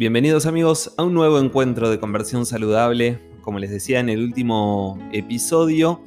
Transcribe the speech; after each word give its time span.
Bienvenidos 0.00 0.46
amigos 0.46 0.94
a 0.96 1.02
un 1.02 1.12
nuevo 1.12 1.38
encuentro 1.38 1.90
de 1.90 2.00
conversión 2.00 2.46
saludable. 2.46 3.20
Como 3.42 3.58
les 3.58 3.68
decía 3.68 4.00
en 4.00 4.08
el 4.08 4.22
último 4.24 4.98
episodio, 5.12 6.00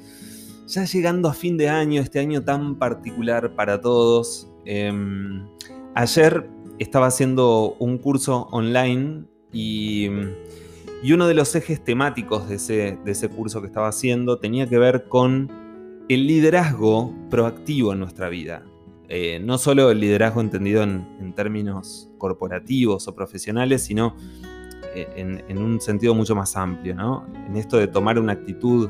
ya 0.65 0.85
llegando 0.85 1.29
a 1.29 1.33
fin 1.35 1.57
de 1.57 1.69
año, 1.69 2.01
este 2.01 2.17
año 2.17 2.43
tan 2.43 2.79
particular 2.79 3.53
para 3.53 3.81
todos. 3.81 4.51
Em, 4.65 5.45
ayer 5.93 6.49
estaba 6.79 7.05
haciendo 7.05 7.75
un 7.77 7.99
curso 7.99 8.47
online 8.49 9.25
y, 9.51 10.07
uno 11.13 11.27
de 11.27 11.35
los 11.35 11.53
ejes 11.53 11.83
temáticos 11.83 12.49
de 12.49 12.55
ese, 12.55 12.97
de 13.05 13.11
ese 13.11 13.29
curso 13.29 13.61
que 13.61 13.67
estaba 13.67 13.89
haciendo 13.89 14.39
tenía 14.39 14.67
que 14.67 14.79
ver 14.79 15.07
con 15.07 15.51
el 16.09 16.25
liderazgo 16.25 17.13
proactivo 17.29 17.93
en 17.93 17.99
nuestra 17.99 18.27
vida. 18.29 18.65
Eh, 19.09 19.39
no 19.39 19.57
solo 19.57 19.91
el 19.91 19.99
liderazgo 19.99 20.41
entendido 20.41 20.83
en, 20.83 21.33
términos 21.35 22.09
corporativos 22.17 23.07
o 23.07 23.15
profesionales, 23.15 23.83
sino 23.83 24.15
eh, 24.95 25.41
en, 25.47 25.57
un 25.57 25.81
sentido 25.81 26.15
mucho 26.15 26.35
más 26.35 26.55
amplio, 26.55 26.95
¿no? 26.95 27.25
En 27.47 27.55
esto 27.55 27.77
de 27.77 27.87
tomar 27.87 28.19
una 28.19 28.33
actitud 28.33 28.89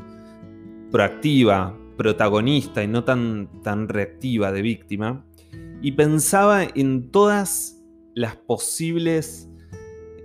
proactiva, 0.90 1.76
protagonista 1.96 2.82
y 2.82 2.88
no 2.88 3.04
tan, 3.04 3.48
tan 3.62 3.88
reactiva 3.88 4.52
de 4.52 4.62
víctima. 4.62 5.24
Y 5.82 5.92
pensaba 5.92 6.64
en 6.64 7.10
todas 7.10 7.82
las 8.14 8.36
posibles 8.36 9.48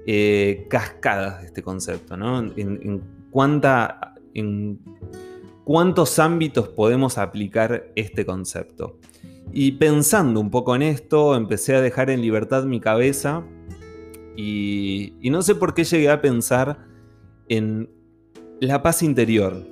eh, 0.05 0.65
cascadas 0.69 1.41
de 1.41 1.47
este 1.47 1.61
concepto, 1.61 2.17
¿no? 2.17 2.39
En, 2.55 3.01
cuánta, 3.31 4.15
en 4.33 4.79
cuántos 5.63 6.19
ámbitos 6.19 6.69
podemos 6.69 7.17
aplicar 7.17 7.91
este 7.95 8.25
concepto. 8.25 8.97
Y 9.51 9.73
pensando 9.73 10.39
un 10.39 10.51
poco 10.51 10.75
en 10.75 10.83
esto, 10.83 11.35
empecé 11.35 11.75
a 11.75 11.81
dejar 11.81 12.09
en 12.09 12.21
libertad 12.21 12.65
mi 12.65 12.79
cabeza 12.79 13.43
y, 14.35 15.13
no 15.23 15.41
sé 15.41 15.55
por 15.55 15.73
qué 15.73 15.83
llegué 15.83 16.09
a 16.09 16.21
pensar 16.21 16.87
en 17.47 17.89
la 18.61 18.81
paz 18.81 19.03
interior, 19.03 19.67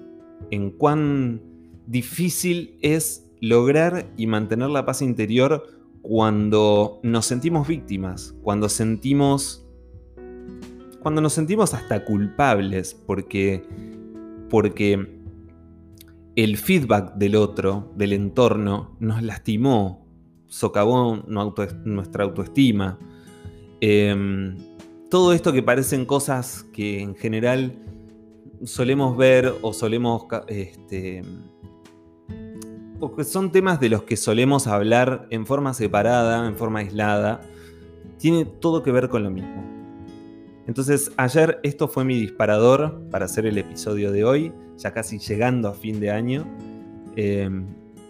en 0.51 0.71
cuán 0.71 1.41
difícil 1.85 2.77
es 2.81 3.31
lograr 3.39 4.11
y 4.17 4.27
mantener 4.27 4.69
la 4.69 4.85
paz 4.85 5.01
interior 5.01 5.63
cuando 6.01 6.99
nos 7.03 7.25
sentimos 7.25 7.67
víctimas, 7.67 8.35
cuando 8.41 8.69
sentimos 8.69 9.63
cuando 11.01 11.21
nos 11.21 11.33
sentimos 11.33 11.73
hasta 11.73 12.03
culpables 12.03 12.93
porque 12.93 13.63
porque 14.49 15.16
el 16.37 16.55
feedback 16.57 17.15
del 17.15 17.35
otro, 17.35 17.91
del 17.95 18.13
entorno, 18.13 18.95
nos 18.99 19.23
lastimó, 19.23 20.05
socavó 20.45 21.15
nuestra 21.25 22.25
autoestima. 22.25 22.99
Em, 23.81 24.55
todo 25.09 25.33
esto 25.33 25.51
que 25.51 25.63
parecen 25.63 26.05
cosas 26.05 26.63
que 26.71 27.01
en 27.01 27.15
general 27.15 27.75
solemos 28.63 29.17
ver 29.17 29.51
o 29.63 29.73
solemos... 29.73 30.25
Este, 30.47 31.23
porque 32.99 33.23
son 33.23 33.51
temas 33.51 33.79
de 33.79 33.89
los 33.89 34.03
que 34.03 34.15
solemos 34.15 34.67
hablar 34.67 35.25
en 35.31 35.47
forma 35.47 35.73
separada, 35.73 36.47
en 36.47 36.55
forma 36.55 36.79
aislada, 36.79 37.41
tiene 38.19 38.45
todo 38.45 38.83
que 38.83 38.91
ver 38.91 39.09
con 39.09 39.23
lo 39.23 39.31
mismo. 39.31 39.76
Entonces 40.67 41.11
ayer 41.17 41.59
esto 41.63 41.87
fue 41.87 42.03
mi 42.03 42.19
disparador 42.19 43.01
para 43.09 43.25
hacer 43.25 43.45
el 43.45 43.57
episodio 43.57 44.11
de 44.11 44.25
hoy, 44.25 44.53
ya 44.77 44.91
casi 44.91 45.17
llegando 45.17 45.69
a 45.69 45.73
fin 45.73 45.99
de 45.99 46.11
año. 46.11 46.45
Em, 47.15 47.65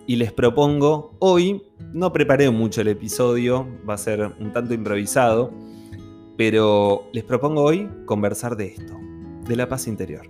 y 0.07 0.15
les 0.15 0.33
propongo, 0.33 1.15
hoy 1.19 1.61
no 1.93 2.11
preparé 2.11 2.49
mucho 2.49 2.81
el 2.81 2.87
episodio, 2.87 3.67
va 3.87 3.93
a 3.93 3.97
ser 3.97 4.33
un 4.39 4.51
tanto 4.53 4.73
improvisado, 4.73 5.51
pero 6.35 7.03
les 7.13 7.23
propongo 7.23 7.61
hoy 7.61 7.89
conversar 8.05 8.55
de 8.57 8.67
esto, 8.67 8.95
de 9.47 9.55
la 9.55 9.69
paz 9.69 9.87
interior. 9.87 10.27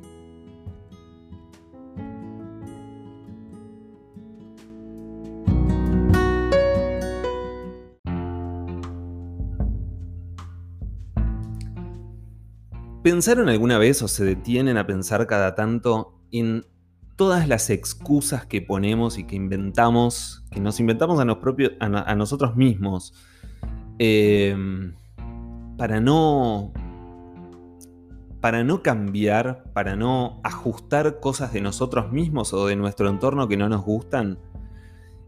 ¿Pensaron 13.07 13.47
alguna 13.47 13.77
vez 13.77 14.01
o 14.01 14.09
se 14.09 14.25
detienen 14.25 14.75
a 14.75 14.85
pensar 14.85 15.25
cada 15.27 15.55
tanto 15.55 16.19
en 16.29 16.65
todas 17.15 17.47
las 17.47 17.69
excusas 17.69 18.45
que 18.45 18.61
ponemos 18.61 19.17
y 19.17 19.23
que 19.23 19.37
inventamos, 19.37 20.43
que 20.51 20.59
nos 20.59 20.81
inventamos 20.81 21.17
a, 21.17 22.15
nosotros 22.15 22.57
mismos, 22.57 23.13
em, 23.97 24.93
para 25.77 26.01
no 26.01 26.73
para 28.41 28.65
no 28.65 28.83
cambiar, 28.83 29.63
para 29.71 29.95
no 29.95 30.41
ajustar 30.43 31.21
cosas 31.21 31.53
de 31.53 31.61
nosotros 31.61 32.11
mismos 32.11 32.51
o 32.51 32.67
de 32.67 32.75
nuestro 32.75 33.07
entorno 33.07 33.47
que 33.47 33.55
no 33.55 33.69
nos 33.69 33.85
gustan. 33.85 34.37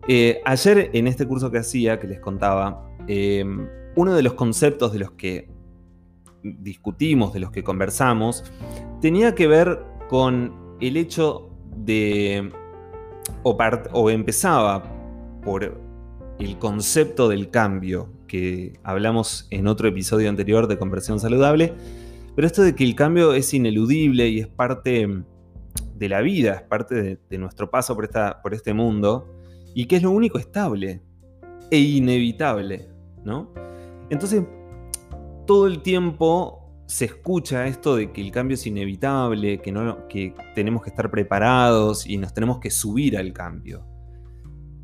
Eh, 0.06 0.42
ayer 0.44 0.90
en 0.92 1.08
este 1.08 1.26
curso 1.26 1.50
que 1.50 1.60
hacía, 1.60 1.98
que 1.98 2.08
les 2.08 2.20
contaba, 2.20 2.90
em, 3.08 3.70
uno 3.96 4.16
de 4.16 4.24
los 4.24 4.34
conceptos 4.34 4.92
de 4.92 5.00
los 5.00 5.12
que 5.12 5.59
discutimos, 6.44 7.34
de 7.34 7.40
los 7.40 7.52
que 7.52 7.64
conversamos, 7.64 8.44
tenía 9.02 9.36
que 9.36 9.48
ver 9.48 9.80
con 10.10 10.76
el 10.80 10.98
hecho 10.98 11.50
de, 11.76 12.52
o, 13.44 14.10
empezaba 14.10 14.84
por 15.44 15.80
el 16.40 16.58
concepto 16.58 17.30
del 17.30 17.50
cambio, 17.50 18.10
que 18.28 18.80
hablamos 18.84 19.48
en 19.50 19.68
otro 19.68 19.88
episodio 19.88 20.30
anterior 20.30 20.68
de 20.68 20.78
Conversión 20.78 21.20
Saludable, 21.20 21.74
pero 22.36 22.48
esto 22.48 22.62
de 22.62 22.76
que 22.76 22.84
el 22.84 22.96
cambio 22.96 23.34
es 23.34 23.54
ineludible 23.54 24.30
y 24.30 24.40
es 24.40 24.48
parte 24.48 25.24
de 25.96 26.10
la 26.10 26.22
vida, 26.22 26.54
es 26.54 26.62
parte 26.62 27.20
de, 27.30 27.38
nuestro 27.38 27.70
paso 27.70 27.96
por, 27.96 28.06
esta, 28.06 28.42
por 28.42 28.54
este 28.54 28.74
mundo, 28.74 29.28
y 29.74 29.86
que 29.86 29.98
es 29.98 30.04
lo 30.04 30.12
único 30.12 30.38
estable 30.38 31.02
e 31.72 31.80
inevitable, 31.80 32.90
¿no? 33.24 33.54
Entonces, 34.10 34.44
todo 35.50 35.66
el 35.66 35.82
tiempo 35.82 36.84
se 36.86 37.06
escucha 37.06 37.66
esto 37.66 37.96
de 37.96 38.12
que 38.12 38.22
el 38.22 38.30
cambio 38.30 38.54
es 38.54 38.68
inevitable, 38.68 39.60
que, 39.60 40.36
tenemos 40.54 40.84
que 40.84 40.90
estar 40.92 41.10
preparados 41.10 42.06
y 42.06 42.18
nos 42.18 42.36
tenemos 42.36 42.60
que 42.60 42.70
subir 42.70 43.18
al 43.18 43.34
cambio. 43.34 43.84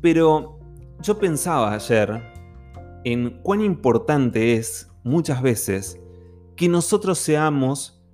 Pero 0.00 0.58
yo 1.00 1.20
pensaba 1.20 1.72
ayer 1.72 2.20
en 3.04 3.40
cuán 3.44 3.60
importante 3.60 4.54
es 4.54 4.90
muchas 5.04 5.40
veces 5.40 6.00
que 6.56 6.68
nosotros 6.68 7.20
seamos, 7.20 8.04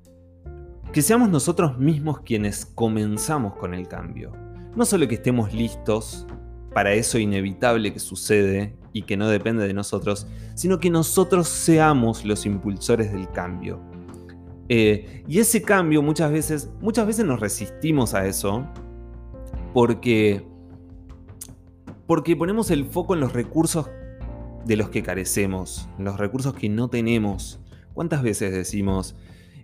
que 0.92 1.00
seamos 1.00 1.30
nosotros 1.30 1.78
mismos 1.78 2.20
quienes 2.20 2.66
comenzamos 2.66 3.56
con 3.56 3.72
el 3.72 3.88
cambio. 3.88 4.30
No 4.76 4.84
solo 4.84 5.08
que 5.08 5.14
estemos 5.14 5.54
listos 5.54 6.26
para 6.74 6.92
eso 6.92 7.18
inevitable 7.18 7.94
que 7.94 7.98
sucede 7.98 8.76
y 8.92 9.02
que 9.02 9.16
no 9.16 9.28
depende 9.28 9.66
de 9.66 9.74
nosotros, 9.74 10.26
sino 10.54 10.78
que 10.78 10.90
nosotros 10.90 11.48
seamos 11.48 12.24
los 12.24 12.46
impulsores 12.46 13.12
del 13.12 13.30
cambio. 13.30 13.80
Eh, 14.68 15.24
y 15.28 15.38
ese 15.38 15.62
cambio 15.62 16.02
muchas 16.02 16.30
veces, 16.30 16.70
muchas 16.80 17.06
veces 17.06 17.24
nos 17.24 17.40
resistimos 17.40 18.14
a 18.14 18.26
eso 18.26 18.66
porque, 19.72 20.46
porque 22.06 22.36
ponemos 22.36 22.70
el 22.70 22.86
foco 22.86 23.14
en 23.14 23.20
los 23.20 23.32
recursos 23.32 23.90
de 24.64 24.76
los 24.76 24.90
que 24.90 25.02
carecemos, 25.02 25.88
en 25.98 26.04
los 26.04 26.18
recursos 26.18 26.54
que 26.54 26.68
no 26.68 26.88
tenemos. 26.88 27.60
¿Cuántas 27.94 28.22
veces 28.22 28.52
decimos, 28.52 29.16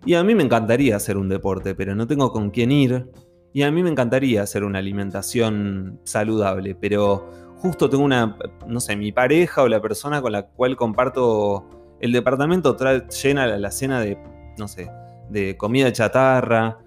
y 0.04 0.14
a 0.14 0.24
mí 0.24 0.34
me 0.34 0.42
encantaría 0.42 0.96
hacer 0.96 1.16
un 1.16 1.28
deporte, 1.28 1.74
pero 1.74 1.94
no 1.94 2.06
tengo 2.06 2.32
con 2.32 2.50
quién 2.50 2.72
ir? 2.72 3.10
Y 3.52 3.62
a 3.62 3.70
mí 3.70 3.82
me 3.82 3.90
encantaría 3.90 4.42
hacer 4.42 4.64
una 4.64 4.78
alimentación 4.78 6.00
saludable, 6.04 6.74
pero 6.74 7.47
justo 7.58 7.90
tengo 7.90 8.04
una, 8.04 8.36
no 8.66 8.80
sé, 8.80 8.96
mi 8.96 9.12
pareja 9.12 9.62
o 9.62 9.68
la 9.68 9.80
persona 9.80 10.22
con 10.22 10.32
la 10.32 10.46
cual 10.46 10.76
comparto 10.76 11.68
el 12.00 12.12
departamento 12.12 12.76
trae, 12.76 13.06
llena 13.08 13.46
la, 13.46 13.70
cena 13.70 14.00
de, 14.00 14.18
no 14.56 14.68
sé, 14.68 14.90
de 15.28 15.56
comida 15.56 15.92
chatarra. 15.92 16.78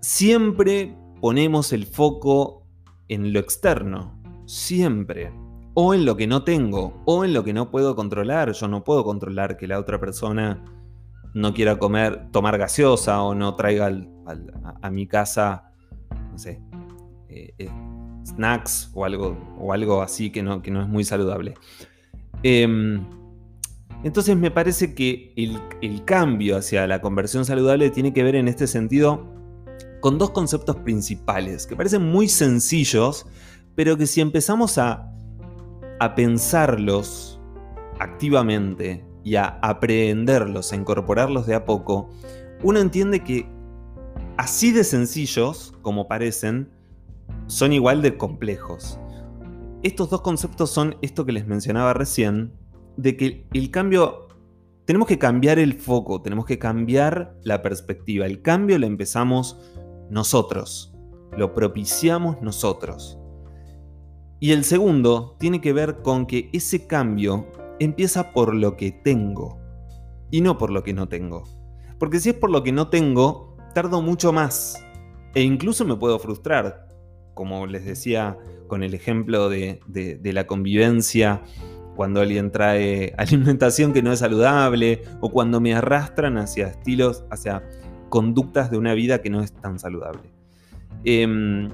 Siempre 0.00 0.96
ponemos 1.20 1.72
el 1.72 1.86
foco 1.86 2.62
en 3.08 3.32
lo 3.32 3.40
externo, 3.40 4.20
siempre. 4.46 5.32
O 5.78 5.92
en 5.92 6.06
lo 6.06 6.16
que 6.16 6.26
no 6.26 6.42
tengo, 6.42 7.02
o 7.04 7.24
en 7.24 7.34
lo 7.34 7.44
que 7.44 7.52
no 7.52 7.70
puedo 7.70 7.94
controlar. 7.94 8.52
Yo 8.52 8.66
no 8.66 8.82
puedo 8.82 9.04
controlar 9.04 9.58
que 9.58 9.66
la 9.66 9.78
otra 9.78 10.00
persona 10.00 10.64
no 11.34 11.52
quiera 11.52 11.78
comer, 11.78 12.30
tomar 12.32 12.56
gaseosa 12.56 13.22
o 13.22 13.34
no 13.34 13.54
traiga 13.56 13.90
a, 14.80 14.90
mi 14.90 15.06
casa, 15.06 15.70
no 16.32 16.38
sé, 16.38 16.62
eh, 17.28 17.52
eh, 17.58 17.70
snacks 18.26 18.90
o 18.94 19.04
algo, 19.04 19.36
o 19.58 19.72
algo 19.72 20.02
así 20.02 20.30
que 20.30 20.42
no, 20.42 20.62
que 20.62 20.70
no 20.70 20.82
es 20.82 20.88
muy 20.88 21.04
saludable. 21.04 21.54
Em, 22.42 23.04
entonces 24.04 24.36
me 24.36 24.50
parece 24.50 24.94
que 24.94 25.32
el, 25.36 26.04
cambio 26.04 26.56
hacia 26.56 26.86
la 26.86 27.00
conversión 27.00 27.44
saludable 27.44 27.90
tiene 27.90 28.12
que 28.12 28.22
ver 28.22 28.36
en 28.36 28.48
este 28.48 28.66
sentido 28.66 29.26
con 30.00 30.18
dos 30.18 30.30
conceptos 30.30 30.76
principales 30.76 31.66
que 31.66 31.74
parecen 31.74 32.02
muy 32.02 32.28
sencillos, 32.28 33.26
pero 33.74 33.96
que 33.96 34.06
si 34.06 34.20
empezamos 34.20 34.78
a, 34.78 35.10
a 35.98 36.14
pensarlos 36.14 37.40
activamente 37.98 39.04
y 39.24 39.36
a 39.36 39.58
aprenderlos, 39.62 40.72
a 40.72 40.76
incorporarlos 40.76 41.46
de 41.46 41.54
a 41.54 41.64
poco, 41.64 42.10
uno 42.62 42.78
entiende 42.78 43.24
que 43.24 43.48
así 44.36 44.70
de 44.70 44.84
sencillos 44.84 45.74
como 45.82 46.06
parecen, 46.06 46.70
son 47.46 47.72
igual 47.72 48.02
de 48.02 48.16
complejos. 48.16 48.98
Estos 49.82 50.10
dos 50.10 50.20
conceptos 50.22 50.70
son 50.70 50.96
esto 51.02 51.24
que 51.24 51.32
les 51.32 51.46
mencionaba 51.46 51.92
recién, 51.92 52.52
de 52.96 53.16
que 53.16 53.46
el 53.52 53.70
cambio, 53.70 54.28
tenemos 54.84 55.06
que 55.06 55.18
cambiar 55.18 55.58
el 55.58 55.74
foco, 55.74 56.22
tenemos 56.22 56.46
que 56.46 56.58
cambiar 56.58 57.36
la 57.42 57.62
perspectiva. 57.62 58.26
El 58.26 58.42
cambio 58.42 58.78
lo 58.78 58.86
empezamos 58.86 59.60
nosotros, 60.10 60.94
lo 61.36 61.54
propiciamos 61.54 62.40
nosotros. 62.40 63.18
Y 64.40 64.52
el 64.52 64.64
segundo 64.64 65.36
tiene 65.38 65.60
que 65.60 65.72
ver 65.72 66.02
con 66.02 66.26
que 66.26 66.50
ese 66.52 66.86
cambio 66.86 67.46
empieza 67.78 68.32
por 68.32 68.54
lo 68.54 68.76
que 68.76 68.92
tengo 68.92 69.58
y 70.30 70.40
no 70.40 70.58
por 70.58 70.70
lo 70.70 70.82
que 70.82 70.92
no 70.92 71.08
tengo. 71.08 71.44
Porque 71.98 72.20
si 72.20 72.30
es 72.30 72.34
por 72.34 72.50
lo 72.50 72.62
que 72.62 72.72
no 72.72 72.88
tengo, 72.88 73.56
tardo 73.74 74.02
mucho 74.02 74.32
más 74.32 74.82
e 75.34 75.42
incluso 75.42 75.84
me 75.84 75.96
puedo 75.96 76.18
frustrar. 76.18 76.85
Como 77.36 77.66
les 77.66 77.84
decía 77.84 78.38
con 78.66 78.82
el 78.82 78.94
ejemplo 78.94 79.50
de, 79.50 79.78
la 80.24 80.46
convivencia, 80.46 81.42
cuando 81.94 82.22
alguien 82.22 82.50
trae 82.50 83.12
alimentación 83.18 83.92
que 83.92 84.02
no 84.02 84.10
es 84.10 84.20
saludable 84.20 85.02
o 85.20 85.30
cuando 85.30 85.60
me 85.60 85.74
arrastran 85.74 86.38
hacia 86.38 86.68
estilos, 86.68 87.24
hacia 87.30 87.62
conductas 88.08 88.70
de 88.70 88.78
una 88.78 88.94
vida 88.94 89.20
que 89.20 89.28
no 89.28 89.42
es 89.42 89.52
tan 89.52 89.78
saludable. 89.78 90.32
Em, 91.04 91.68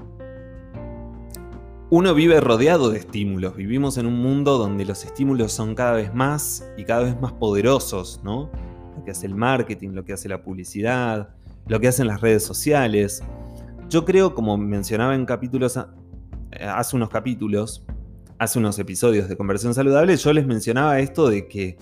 uno 1.89 2.13
vive 2.13 2.41
rodeado 2.41 2.89
de 2.89 2.99
estímulos, 2.99 3.55
vivimos 3.55 3.97
en 3.97 4.05
un 4.05 4.19
mundo 4.19 4.57
donde 4.57 4.83
los 4.83 5.05
estímulos 5.05 5.53
son 5.53 5.75
cada 5.75 5.93
vez 5.93 6.13
más 6.13 6.67
y 6.75 6.83
cada 6.83 7.03
vez 7.03 7.21
más 7.21 7.31
poderosos, 7.31 8.19
¿no? 8.21 8.49
Lo 8.97 9.05
que 9.05 9.11
hace 9.11 9.27
el 9.27 9.35
marketing, 9.35 9.91
lo 9.91 10.03
que 10.03 10.11
hace 10.11 10.27
la 10.27 10.43
publicidad, 10.43 11.29
lo 11.67 11.79
que 11.79 11.87
hacen 11.87 12.07
las 12.07 12.19
redes 12.19 12.43
sociales. 12.43 13.23
Yo 13.93 14.05
creo, 14.05 14.33
como 14.33 14.57
mencionaba 14.57 15.13
en 15.13 15.23
capítulos, 15.23 15.77
eh, 15.77 16.63
hace 16.63 16.95
unos 16.95 17.09
capítulos, 17.09 17.85
hace 18.39 18.57
unos 18.57 18.79
episodios 18.79 19.29
de 19.29 19.37
Conversión 19.37 19.75
Saludable, 19.75 20.17
yo 20.17 20.33
les 20.33 20.47
mencionaba 20.47 20.97
esto 20.97 21.29
de 21.29 21.47
que 21.47 21.77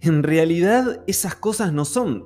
en 0.00 0.22
realidad 0.22 1.04
esas 1.06 1.34
cosas 1.34 1.70
no 1.74 1.84
son 1.84 2.24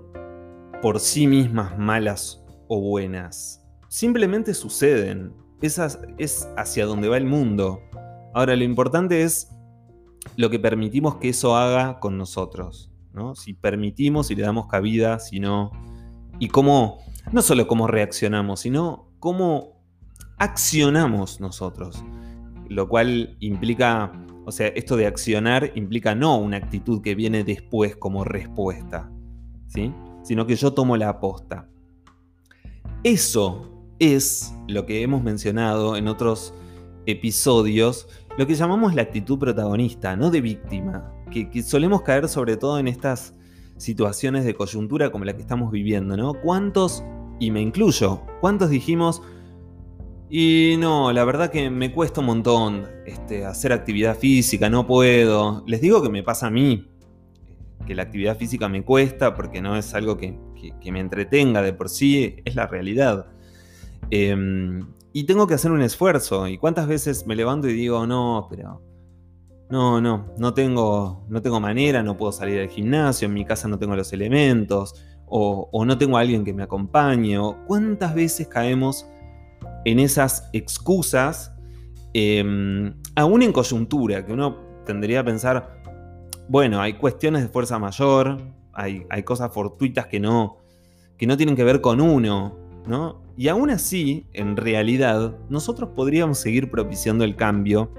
por 0.81 1.01
sí 1.01 1.27
mismas 1.27 1.77
malas 1.81 2.45
o 2.69 2.81
buenas. 2.81 3.67
Simplemente 3.89 4.55
suceden 4.55 5.35
es 5.61 6.49
hacia 6.57 6.87
donde 6.87 7.09
va 7.09 7.17
el 7.17 7.27
mundo. 7.27 7.81
Ahora, 8.35 8.55
lo 8.55 8.63
importante 8.63 9.25
es 9.25 9.49
lo 10.37 10.49
que 10.49 10.61
permitimos 10.61 11.17
que 11.17 11.31
eso 11.31 11.57
haga 11.57 11.99
con 11.99 12.17
nosotros. 12.17 12.93
¿no? 13.13 13.35
Si 13.35 13.55
permitimos 13.55 14.31
y 14.31 14.37
le 14.37 14.43
damos 14.43 14.69
cabida, 14.69 15.19
si 15.19 15.41
no. 15.41 15.73
Y 16.39 16.47
cómo, 16.47 17.01
no 17.33 17.43
solo 17.43 17.67
cómo 17.67 17.87
reaccionamos, 17.87 18.61
sino 18.61 19.09
cómo 19.19 19.83
accionamos 20.39 21.41
nosotros. 21.41 22.05
Lo 22.69 22.89
cual 22.89 23.37
implica, 23.41 24.13
o 24.45 24.53
sea, 24.53 24.69
esto 24.69 24.97
de 24.97 25.07
accionar 25.07 25.73
implica 25.75 26.15
no 26.15 26.39
una 26.39 26.59
actitud 26.59 27.03
que 27.03 27.15
viene 27.15 27.45
después 27.45 27.97
como 27.97 28.25
respuesta, 28.25 29.11
¿sí? 29.67 29.93
Sino 30.23 30.47
que 30.47 30.57
yo 30.57 30.73
tomo 30.73 30.97
la 30.97 31.09
aposta. 31.09 31.69
Eso 33.03 33.71
es 33.99 34.55
lo 34.67 34.87
que 34.87 35.03
hemos 35.03 35.23
mencionado 35.23 35.97
en 35.97 36.09
otros 36.09 36.55
episodios, 37.07 38.09
lo 38.37 38.47
que 38.47 38.55
llamamos 38.55 38.95
la 38.95 39.03
actitud 39.03 39.39
protagonista, 39.39 40.15
no 40.17 40.31
de 40.31 40.41
víctima, 40.41 41.13
que, 41.31 41.63
solemos 41.63 42.03
caer 42.03 42.29
sobre 42.29 42.57
todo 42.57 42.79
en 42.79 42.89
estas 42.89 43.35
situaciones 43.77 44.45
de 44.45 44.55
coyuntura 44.55 45.11
como 45.11 45.25
la 45.25 45.35
que 45.35 45.41
estamos 45.41 45.71
viviendo, 45.71 46.17
¿no? 46.17 46.35
¿Cuántos, 46.35 47.03
y 47.39 47.51
me 47.51 47.61
incluyo, 47.61 48.23
cuántos 48.41 48.71
dijimos, 48.71 49.23
y 50.31 50.77
no, 50.79 51.13
la 51.13 51.25
verdad 51.25 51.51
que 51.51 51.71
me 51.71 51.93
cuesta 51.93 52.21
un 52.21 52.27
montón 52.27 52.87
este, 53.07 53.47
hacer 53.47 53.73
actividad 53.73 54.17
física, 54.17 54.69
no 54.69 54.87
puedo. 54.87 55.65
Les 55.67 55.81
digo 55.81 56.03
que 56.03 56.11
me 56.11 56.23
pasa 56.23 56.49
a 56.49 56.51
mí, 56.51 56.87
que 57.87 57.95
la 57.95 58.03
actividad 58.03 58.37
física 58.37 58.69
me 58.69 58.85
cuesta 58.85 59.35
porque 59.35 59.63
no 59.63 59.77
es 59.77 59.95
algo 59.95 60.19
que 60.19 60.37
me 60.93 61.01
entretenga 61.01 61.63
de 61.63 61.73
por 61.73 61.89
sí, 61.89 62.37
es 62.45 62.55
la 62.55 62.67
realidad. 62.67 63.27
Em, 64.11 64.87
y 65.13 65.25
tengo 65.25 65.47
que 65.47 65.55
hacer 65.55 65.71
un 65.71 65.83
esfuerzo. 65.83 66.47
¿Y 66.49 66.59
cuántas 66.59 66.87
veces 66.87 67.27
me 67.27 67.37
levanto 67.37 67.69
y 67.69 67.73
digo, 67.73 68.07
no, 68.07 68.47
pero... 68.51 68.83
No, 69.71 70.01
no, 70.01 70.33
no 70.39 70.55
tengo, 70.55 71.27
no 71.29 71.43
tengo 71.43 71.61
manera, 71.61 72.03
no 72.03 72.17
puedo 72.17 72.33
salir 72.33 72.59
al 72.59 72.71
gimnasio, 72.71 73.29
en 73.29 73.35
mi 73.35 73.45
casa 73.45 73.69
no 73.69 73.79
tengo 73.79 73.95
los 73.97 74.15
elementos, 74.15 74.95
o, 75.31 75.85
no 75.85 75.99
tengo 75.99 76.17
a 76.17 76.21
alguien 76.21 76.45
que 76.45 76.53
me 76.53 76.63
acompañe, 76.63 77.39
o 77.39 77.57
cuántas 77.67 78.15
veces 78.15 78.49
caemos 78.49 79.07
en 79.85 79.99
esas 79.99 80.49
excusas, 80.53 81.55
em, 82.15 82.95
aún 83.15 83.43
en 83.43 83.53
coyuntura, 83.53 84.25
que 84.25 84.33
uno 84.33 84.57
tendría 84.85 85.21
a 85.21 85.25
pensar, 85.25 85.83
bueno, 86.49 86.81
hay 86.81 86.95
cuestiones 86.95 87.43
de 87.43 87.49
fuerza 87.49 87.79
mayor, 87.79 88.39
hay, 88.73 89.05
hay 89.11 89.23
cosas 89.23 89.53
fortuitas 89.53 90.07
que 90.07 90.21
no, 90.21 90.59
que 91.17 91.27
no 91.27 91.37
tienen 91.37 91.57
que 91.57 91.65
ver 91.65 91.81
con 91.81 92.01
uno, 92.01 92.57
¿no? 92.87 93.23
Y 93.37 93.49
aún 93.49 93.71
así, 93.71 94.27
en 94.33 94.57
realidad, 94.57 95.37
nosotros 95.49 95.91
podríamos 95.95 96.39
seguir 96.39 96.71
propiciando 96.71 97.25
el 97.25 97.37
cambio 97.37 97.93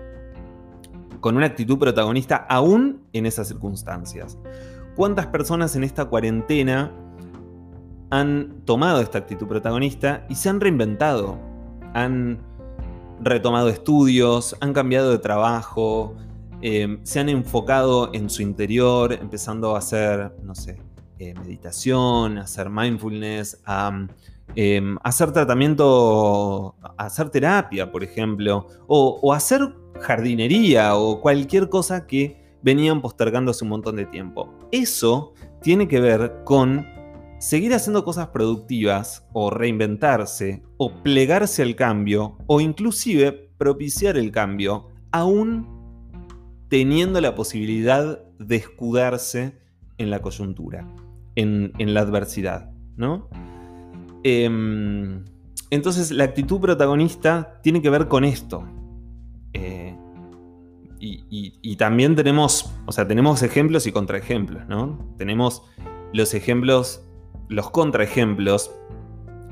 con 1.19 1.37
una 1.37 1.45
actitud 1.45 1.77
protagonista 1.77 2.35
aún 2.49 3.03
en 3.13 3.25
esas 3.25 3.47
circunstancias. 3.47 4.37
¿Cuántas 4.95 5.27
personas 5.27 5.75
en 5.75 5.83
esta 5.83 6.05
cuarentena 6.05 6.91
han 8.09 8.61
tomado 8.65 9.01
esta 9.01 9.17
actitud 9.19 9.47
protagonista 9.47 10.25
y 10.29 10.35
se 10.35 10.49
han 10.49 10.59
reinventado? 10.59 11.39
Han 11.93 12.39
retomado 13.21 13.69
estudios, 13.69 14.55
han 14.61 14.73
cambiado 14.73 15.11
de 15.11 15.19
trabajo, 15.19 16.15
eh, 16.61 16.99
se 17.03 17.19
han 17.19 17.29
enfocado 17.29 18.11
en 18.13 18.29
su 18.29 18.41
interior, 18.41 19.13
empezando 19.13 19.75
a 19.75 19.79
hacer, 19.79 20.33
no 20.43 20.55
sé, 20.55 20.81
eh, 21.17 21.33
meditación, 21.33 22.37
a 22.37 22.41
hacer 22.41 22.69
mindfulness, 22.69 23.61
a 23.65 24.07
Em, 24.55 24.97
hacer 25.03 25.31
tratamiento, 25.31 26.75
hacer 26.97 27.29
terapia, 27.29 27.91
por 27.91 28.03
ejemplo, 28.03 28.67
o, 28.87 29.33
hacer 29.33 29.61
jardinería 29.99 30.95
o 30.95 31.21
cualquier 31.21 31.69
cosa 31.69 32.07
que 32.07 32.41
venían 32.61 33.01
postergando 33.01 33.51
hace 33.51 33.63
un 33.63 33.69
montón 33.69 33.95
de 33.95 34.05
tiempo. 34.05 34.51
Eso 34.71 35.33
tiene 35.61 35.87
que 35.87 35.99
ver 35.99 36.41
con 36.45 36.85
seguir 37.39 37.73
haciendo 37.73 38.03
cosas 38.03 38.27
productivas 38.27 39.25
o 39.33 39.49
reinventarse 39.49 40.61
o 40.77 40.93
plegarse 41.01 41.63
al 41.63 41.75
cambio 41.75 42.37
o 42.47 42.61
inclusive 42.61 43.49
propiciar 43.57 44.17
el 44.17 44.31
cambio, 44.31 44.87
aún 45.11 45.67
teniendo 46.69 47.19
la 47.19 47.35
posibilidad 47.35 48.23
de 48.37 48.55
escudarse 48.55 49.57
en 49.97 50.09
la 50.09 50.21
coyuntura, 50.21 50.87
en, 51.35 51.71
la 51.77 52.01
adversidad, 52.01 52.71
¿no? 52.95 53.27
Em, 54.23 55.25
entonces 55.71 56.11
la 56.11 56.23
actitud 56.23 56.59
protagonista 56.59 57.59
tiene 57.61 57.81
que 57.81 57.89
ver 57.89 58.07
con 58.07 58.23
esto. 58.23 58.63
Eh, 59.53 59.95
y, 61.01 61.75
también 61.77 62.15
tenemos, 62.15 62.73
o 62.85 62.91
sea, 62.91 63.07
tenemos 63.07 63.41
ejemplos 63.41 63.87
y 63.87 63.91
contraejemplos, 63.93 64.67
¿no? 64.67 65.13
Tenemos 65.17 65.63
los 66.11 66.33
ejemplos, 66.33 67.08
los 67.49 67.71
contraejemplos 67.71 68.71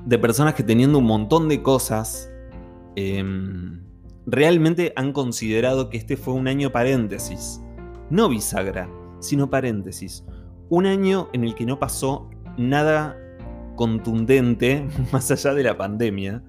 de 0.05 0.17
personas 0.17 0.53
que 0.53 0.63
teniendo 0.63 0.99
un 0.99 1.05
montón 1.05 1.49
de 1.49 1.61
cosas, 1.61 2.31
em, 2.95 3.83
realmente 4.25 4.93
han 4.95 5.11
considerado 5.11 5.89
que 5.89 5.97
este 5.97 6.15
fue 6.15 6.33
un 6.35 6.47
año 6.47 6.71
paréntesis. 6.71 7.61
No 8.09 8.29
bisagra, 8.29 8.89
sino 9.19 9.49
paréntesis. 9.49 10.23
Un 10.69 10.85
año 10.85 11.27
en 11.33 11.43
el 11.43 11.55
que 11.55 11.65
no 11.65 11.79
pasó 11.79 12.29
nada 12.57 13.17
contundente, 13.75 14.87
más 15.11 15.29
allá 15.31 15.53
de 15.53 15.63
la 15.63 15.77
pandemia, 15.77 16.43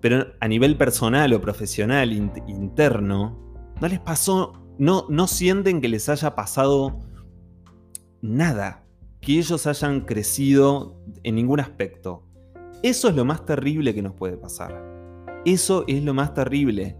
pero 0.00 0.26
a 0.40 0.48
nivel 0.48 0.76
personal 0.76 1.32
o 1.32 1.40
profesional, 1.40 2.12
interno, 2.12 3.38
no 3.80 3.88
les 3.88 4.00
pasó, 4.00 4.52
no, 4.78 5.06
no 5.08 5.26
sienten 5.26 5.80
que 5.80 5.88
les 5.88 6.08
haya 6.08 6.34
pasado 6.34 7.00
nada, 8.20 8.83
que 9.24 9.38
ellos 9.38 9.66
hayan 9.66 10.02
crecido 10.02 11.00
en 11.22 11.36
ningún 11.36 11.60
aspecto. 11.60 12.26
Eso 12.82 13.08
es 13.08 13.14
lo 13.14 13.24
más 13.24 13.44
terrible 13.46 13.94
que 13.94 14.02
nos 14.02 14.14
puede 14.14 14.36
pasar. 14.36 14.82
Eso 15.44 15.84
es 15.88 16.02
lo 16.04 16.12
más 16.12 16.34
terrible. 16.34 16.96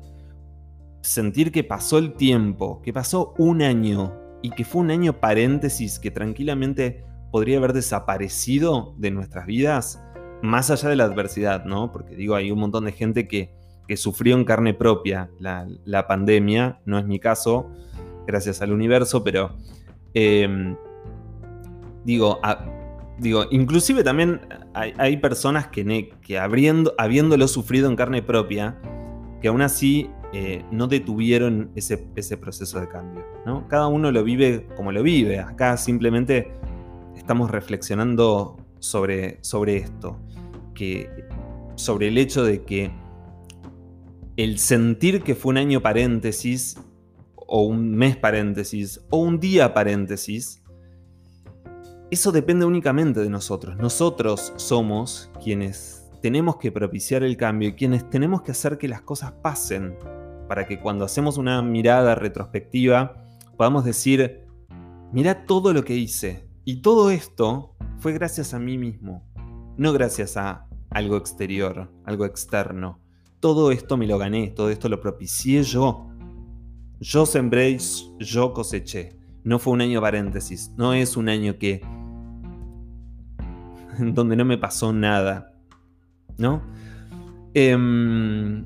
Sentir 1.03 1.53
que 1.53 1.65
pasó 1.65 1.99
el 1.99 2.15
tiempo, 2.15 2.81
que 2.83 2.93
pasó 2.93 3.35
un 3.37 3.61
año 3.61 4.15
y 4.43 4.51
que 4.51 4.65
fue 4.65 4.81
un 4.81 4.91
año 4.91 5.21
paréntesis 5.21 5.99
que 5.99 6.11
tranquilamente 6.11 7.05
podría 7.31 7.59
haber 7.59 7.75
desaparecido 7.75 8.95
de 8.97 9.11
nuestras 9.11 9.47
vidas 9.47 10.03
más 10.43 10.71
allá 10.71 10.89
de 10.89 10.97
la 10.97 11.05
adversidad, 11.05 11.65
¿no? 11.65 11.93
Porque 11.93 12.17
digo, 12.17 12.35
hay 12.35 12.51
un 12.51 12.59
montón 12.59 12.85
de 12.85 12.93
gente 12.93 13.29
que, 13.29 13.53
sufrió 13.97 14.35
en 14.35 14.45
carne 14.45 14.73
propia 14.73 15.31
la, 15.39 16.07
pandemia, 16.09 16.81
no 16.87 16.99
es 16.99 17.05
mi 17.05 17.21
caso, 17.21 17.71
gracias 18.27 18.63
al 18.63 18.73
universo, 18.73 19.23
pero 19.23 19.55
Em, 20.15 20.77
digo, 22.05 22.41
digo, 23.19 23.45
inclusive 23.51 24.05
también 24.05 24.41
hay, 24.75 25.17
personas 25.19 25.69
que, 25.69 26.11
que 26.23 26.39
habiéndolo 26.39 27.49
sufrido 27.49 27.89
en 27.89 27.97
carne 27.97 28.23
propia, 28.23 28.79
que 29.41 29.49
aún 29.49 29.63
así 29.63 30.11
eh, 30.33 30.65
no 30.73 30.89
detuvieron 30.89 31.71
ese, 31.77 32.09
ese, 32.17 32.37
proceso 32.37 32.81
de 32.81 32.89
cambio. 32.89 33.25
¿no? 33.47 33.69
Cada 33.69 33.87
uno 33.87 34.11
lo 34.11 34.25
vive 34.25 34.67
como 34.77 34.91
lo 34.91 35.03
vive. 35.03 35.39
Acá 35.39 35.77
simplemente 35.77 36.51
estamos 37.15 37.51
reflexionando 37.51 38.57
sobre, 38.81 39.39
sobre 39.43 39.77
esto, 39.77 40.19
que, 40.75 41.09
sobre 41.77 42.09
el 42.09 42.19
hecho 42.19 42.43
de 42.43 42.65
que 42.65 42.91
el 44.37 44.59
sentir 44.59 45.23
que 45.23 45.37
fue 45.37 45.51
un 45.51 45.59
año 45.59 45.81
paréntesis, 45.81 46.81
o 47.37 47.63
un 47.63 47.93
mes 47.93 48.17
paréntesis, 48.17 49.01
o 49.11 49.19
un 49.19 49.39
día 49.39 49.73
paréntesis, 49.73 50.64
eso 52.11 52.33
depende 52.33 52.65
únicamente 52.65 53.21
de 53.21 53.31
nosotros. 53.31 53.77
Nosotros 53.77 54.53
somos 54.57 55.31
quienes 55.43 56.11
tenemos 56.21 56.57
que 56.57 56.73
propiciar 56.73 57.23
el 57.23 57.37
cambio 57.37 57.71
y 57.71 57.75
quienes 57.75 58.09
tenemos 58.09 58.43
que 58.43 58.53
hacer 58.53 58.79
que 58.79 58.89
las 58.89 59.03
cosas 59.03 59.33
pasen 59.33 59.97
para 60.49 60.67
que 60.67 60.79
cuando 60.79 61.05
hacemos 61.05 61.39
una 61.39 61.61
mirada 61.63 62.15
retrospectiva 62.15 63.25
podamos 63.57 63.85
decir, 63.85 64.47
mira 65.13 65.47
todo 65.47 65.73
lo 65.73 65.85
que 65.85 65.97
hice. 65.97 66.49
Y 66.65 66.81
todo 66.81 67.11
esto 67.11 67.75
fue 67.99 68.13
gracias 68.13 68.55
a 68.55 68.59
mí 68.59 68.79
mismo, 68.79 69.23
no 69.77 69.93
gracias 69.93 70.37
a 70.37 70.67
algo 70.91 71.17
exterior, 71.17 71.91
algo 72.05 72.25
externo. 72.25 73.01
Todo 73.41 73.71
esto 73.71 73.97
me 73.97 74.07
lo 74.07 74.17
gané, 74.17 74.49
todo 74.49 74.71
esto 74.71 74.89
lo 74.89 75.01
propicié 75.01 75.63
yo. 75.63 76.09
Yo 77.01 77.27
sembré, 77.27 77.77
yo 78.19 78.55
coseché. 78.55 79.19
No 79.45 79.59
fue 79.59 79.75
un 79.75 79.83
año 79.83 80.01
paréntesis, 80.01 80.73
no 80.77 80.95
es 80.95 81.17
un 81.17 81.29
año 81.29 81.59
que 81.59 81.83
donde 83.99 84.37
no 84.37 84.45
me 84.45 84.59
pasó 84.59 84.93
nada, 84.93 85.53
¿no? 86.39 86.63
Em, 87.53 88.65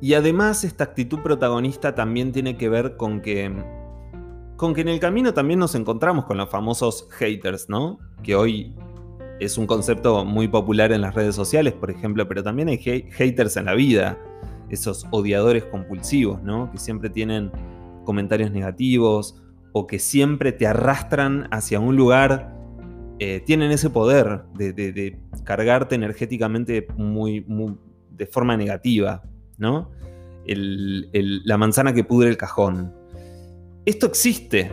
y 0.00 0.14
además 0.14 0.64
esta 0.64 0.84
actitud 0.84 1.20
protagonista 1.20 1.94
también 1.94 2.32
tiene 2.32 2.56
que 2.56 2.68
ver 2.68 2.96
con 2.96 3.22
que, 3.22 3.50
con 4.56 4.74
que 4.74 4.82
en 4.82 4.88
el 4.88 5.00
camino 5.00 5.32
también 5.32 5.58
nos 5.58 5.74
encontramos 5.74 6.26
con 6.26 6.36
los 6.36 6.50
famosos 6.50 7.08
haters, 7.12 7.68
¿no? 7.68 7.98
Que 8.22 8.36
hoy 8.36 8.74
es 9.40 9.58
un 9.58 9.66
concepto 9.66 10.24
muy 10.24 10.48
popular 10.48 10.92
en 10.92 11.00
las 11.02 11.14
redes 11.14 11.34
sociales, 11.34 11.72
por 11.72 11.90
ejemplo, 11.90 12.26
pero 12.28 12.42
también 12.42 12.68
hay 12.68 12.78
haters 12.78 13.56
en 13.56 13.66
la 13.66 13.74
vida, 13.74 14.18
esos 14.68 15.06
odiadores 15.10 15.64
compulsivos, 15.64 16.42
¿no? 16.42 16.70
Que 16.70 16.78
siempre 16.78 17.08
tienen 17.08 17.50
comentarios 18.06 18.50
negativos 18.50 19.42
o 19.72 19.86
que 19.86 19.98
siempre 19.98 20.52
te 20.52 20.66
arrastran 20.66 21.48
hacia 21.50 21.80
un 21.80 21.96
lugar, 21.96 22.56
eh, 23.18 23.42
tienen 23.44 23.70
ese 23.70 23.90
poder 23.90 24.44
de, 24.54 25.18
cargarte 25.44 25.94
energéticamente 25.94 26.86
muy, 26.96 27.44
de 28.10 28.26
forma 28.26 28.56
negativa, 28.56 29.22
¿no? 29.58 29.90
la 30.46 31.56
manzana 31.58 31.92
que 31.92 32.04
pudre 32.04 32.30
el 32.30 32.38
cajón. 32.38 32.94
Esto 33.84 34.06
existe, 34.06 34.72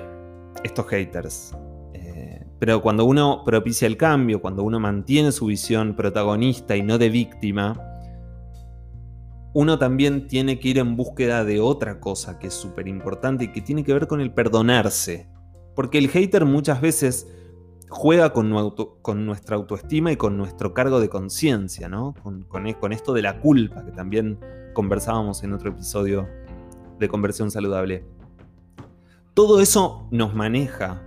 estos 0.64 0.88
haters. 0.88 1.56
Eh, 1.94 2.46
pero 2.60 2.82
cuando 2.82 3.06
uno 3.06 3.44
propicia 3.46 3.88
el 3.88 3.98
cambio, 3.98 4.42
cuando 4.42 4.64
uno 4.64 4.80
mantiene 4.80 5.32
su 5.32 5.48
visión 5.48 5.96
protagonista 5.96 6.78
y 6.78 6.82
no 6.82 6.98
de 6.98 7.10
víctima, 7.10 7.93
uno 9.54 9.78
también 9.78 10.28
tiene 10.28 10.60
que 10.60 10.70
ir 10.70 10.80
en 10.80 10.96
búsqueda 10.96 11.46
de 11.46 11.60
otra 11.60 12.00
cosa 12.00 12.40
que 12.40 12.48
es 12.48 12.54
súper 12.54 12.88
importante 12.88 13.46
y 13.46 13.52
que 13.52 13.62
tiene 13.62 13.84
que 13.84 13.94
ver 13.94 14.08
con 14.08 14.20
el 14.20 14.34
perdonarse. 14.34 15.28
Porque 15.76 16.00
el 16.00 16.10
hater 16.10 16.46
muchas 16.46 16.82
veces 16.82 17.28
juega 17.90 18.34
con, 18.34 18.50
nuestra 18.50 19.56
autoestima 19.56 20.12
y 20.12 20.18
con 20.18 20.38
nuestro 20.38 20.74
cargo 20.74 21.00
de 21.00 21.10
conciencia, 21.10 21.88
¿no? 21.88 22.16
Con, 22.24 22.44
con, 22.44 22.94
esto 22.94 23.14
de 23.14 23.22
la 23.22 23.40
culpa, 23.40 23.86
que 23.86 23.92
también 23.92 24.40
conversábamos 24.74 25.44
en 25.44 25.54
otro 25.54 25.70
episodio 25.70 26.28
de 27.00 27.08
Conversión 27.08 27.52
Saludable. 27.52 28.04
Todo 29.36 29.62
eso 29.62 30.08
nos 30.12 30.34
maneja, 30.34 31.02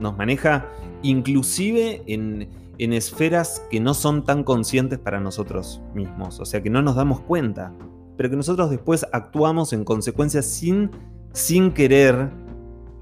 nos 0.00 0.16
maneja 0.16 0.66
inclusive 1.02 2.02
en, 2.06 2.48
en 2.78 2.92
esferas 2.92 3.62
que 3.70 3.80
no 3.80 3.94
son 3.94 4.24
tan 4.24 4.44
conscientes 4.44 4.98
para 4.98 5.20
nosotros 5.20 5.80
mismos, 5.94 6.40
o 6.40 6.44
sea 6.44 6.62
que 6.62 6.70
no 6.70 6.82
nos 6.82 6.96
damos 6.96 7.20
cuenta, 7.20 7.72
pero 8.16 8.30
que 8.30 8.36
nosotros 8.36 8.70
después 8.70 9.06
actuamos 9.12 9.72
en 9.72 9.84
consecuencia 9.84 10.42
sin, 10.42 10.90
sin 11.32 11.72
querer 11.72 12.30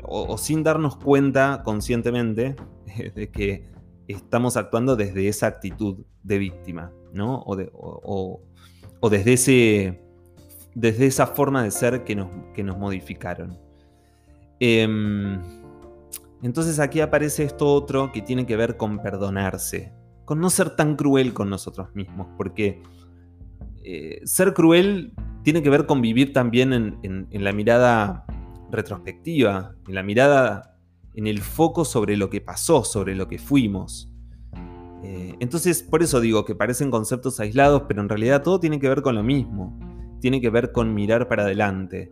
o, 0.03 0.37
sin 0.39 0.63
darnos 0.63 0.97
cuenta 0.97 1.63
conscientemente 1.65 2.57
de 3.15 3.31
que 3.31 3.71
estamos 4.09 4.57
actuando 4.57 4.97
desde 4.97 5.29
esa 5.29 5.47
actitud 5.47 6.05
de 6.23 6.39
víctima, 6.39 6.93
¿no? 7.13 7.43
O, 7.47 9.11
desde, 9.11 9.33
ese, 9.33 10.03
desde 10.75 11.07
esa 11.07 11.27
forma 11.27 11.65
de 11.65 11.71
ser 11.71 12.05
que 12.05 12.15
nos, 12.15 12.29
que 12.55 12.63
nos 12.63 12.79
modificaron. 12.79 13.59
Em, 14.61 15.41
entonces 16.43 16.79
aquí 16.79 17.01
aparece 17.01 17.45
esto 17.45 17.73
otro 17.73 18.13
que 18.13 18.23
tiene 18.23 18.47
que 18.47 18.57
ver 18.57 18.77
con 18.77 19.01
perdonarse, 19.01 19.93
con 20.25 20.41
no 20.41 20.51
ser 20.51 20.77
tan 20.77 20.97
cruel 20.97 21.33
con 21.33 21.51
nosotros 21.51 21.95
mismos, 21.95 22.29
porque 22.37 22.83
eh, 23.85 24.21
ser 24.25 24.55
cruel 24.55 25.13
tiene 25.43 25.63
que 25.63 25.71
ver 25.71 25.87
con 25.87 26.01
vivir 26.01 26.33
también 26.33 26.73
en 27.03 27.45
la 27.45 27.53
mirada 27.53 28.25
retrospectiva, 28.73 29.75
en 29.87 29.95
la 29.95 30.03
mirada, 30.03 30.77
en 31.15 31.27
el 31.29 31.41
foco 31.41 31.85
sobre 31.85 32.17
lo 32.17 32.31
que 32.31 32.41
pasó, 32.41 32.83
sobre 32.83 33.15
lo 33.15 33.29
que 33.29 33.39
fuimos. 33.39 34.13
Eh, 35.05 35.37
entonces, 35.41 35.83
por 35.83 36.03
eso 36.03 36.21
digo 36.21 36.45
que 36.45 36.55
parecen 36.55 36.91
conceptos 36.91 37.39
aislados, 37.39 37.83
pero 37.87 38.01
en 38.01 38.09
realidad 38.09 38.43
todo 38.43 38.59
tiene 38.59 38.81
que 38.81 38.89
ver 38.89 39.03
con 39.03 39.15
lo 39.15 39.23
mismo. 39.23 39.79
Tiene 40.21 40.41
que 40.41 40.51
ver 40.51 40.73
con 40.73 40.95
mirar 40.95 41.29
para 41.29 41.43
adelante 41.43 42.11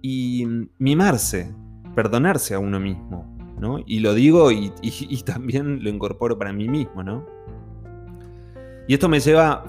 y 0.00 0.46
mimarse, 0.78 1.54
perdonarse 1.94 2.54
a 2.54 2.58
uno 2.58 2.80
mismo. 2.80 3.37
¿No? 3.60 3.80
Y 3.86 4.00
lo 4.00 4.14
digo 4.14 4.50
y, 4.50 4.70
también 5.24 5.82
lo 5.82 5.90
incorporo 5.90 6.38
para 6.38 6.52
mí 6.52 6.68
mismo, 6.68 7.02
¿no? 7.02 7.26
Y 8.86 8.94
esto 8.94 9.08
me 9.08 9.20
lleva 9.20 9.64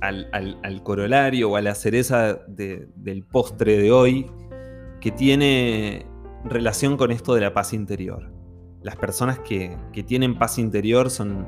al, 0.00 0.82
corolario 0.82 1.50
o 1.50 1.56
a 1.56 1.62
la 1.62 1.74
cereza 1.74 2.34
del 2.46 3.24
postre 3.24 3.78
de 3.78 3.90
hoy, 3.90 4.26
que 5.00 5.10
tiene 5.10 6.06
relación 6.44 6.96
con 6.96 7.10
esto 7.10 7.34
de 7.34 7.40
la 7.40 7.54
paz 7.54 7.72
interior. 7.72 8.30
Las 8.82 8.96
personas 8.96 9.38
que, 9.40 9.76
tienen 10.06 10.38
paz 10.38 10.58
interior 10.58 11.10
son, 11.10 11.46